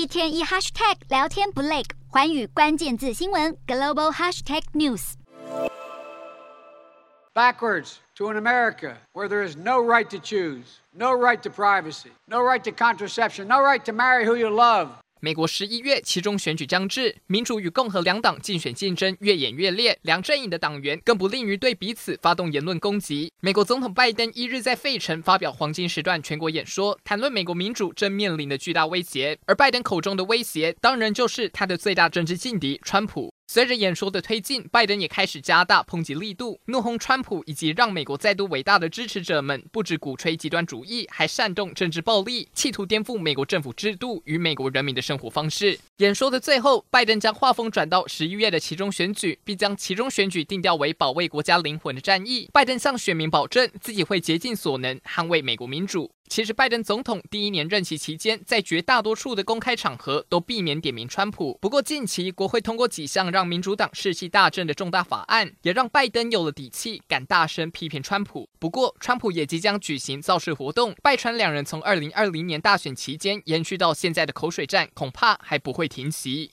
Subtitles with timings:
[0.00, 5.12] 一天一 hashtag 聊天不累，环宇关键字新闻 global hashtag news。
[7.34, 12.40] Backwards to an America where there is no right to choose, no right to privacy, no
[12.40, 14.88] right to contraception, no right to marry who you love.
[15.22, 23.30] 美国十一月期中选举将至，民主与共和两党竞选竞争越演越烈，两阵营的党员更不吝于对彼此发动言论攻击。
[23.40, 33.30] 美国总统拜登一日在费城发表黄金时段全国演说，谈论美国民主正面临的巨大威胁，而拜登口中的威胁，当然就是他的最大政治劲敌川普。
[33.52, 45.76] 随着演说的推进，拜登也开始加大抨击力度，怒轰川普以及让美国再度伟大的支持者们，不止鼓吹极端主义，还煽动政治暴力，企图颠覆美国政府制度与美国人民的生活方式。
[45.96, 52.48] 演说的最后，拜登将画风转到十一月的其中选举，并将其中选举定调为保卫国家灵魂的战役。
[52.52, 56.12] 拜登向选民保证，自己会竭尽所能捍卫美国民主。
[56.30, 61.58] 其实，拜登总统第一年任期期间，在绝大多数的公开场合都避免点名川普。
[61.60, 68.48] 不过，近期国会通过几项让民主党士气大振的重大法案，也让拜登有了底气，敢大声批评川普。
[68.60, 76.48] 不过，川普也即将举行造势活动，拜川两人从二零二零年大选期间延续到现在的口水战，恐怕还不会停息。